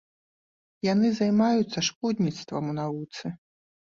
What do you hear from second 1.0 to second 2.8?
займаюцца шкодніцтвам у